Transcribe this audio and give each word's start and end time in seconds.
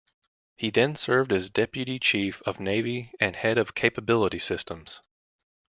He 0.55 0.71
then 0.71 0.95
served 0.95 1.31
as 1.31 1.51
Deputy 1.51 1.99
Chief 1.99 2.41
of 2.41 2.59
Navy 2.59 3.11
and 3.19 3.35
Head 3.35 3.59
of 3.59 3.75
Capability 3.75 4.39
Systems. 4.39 4.99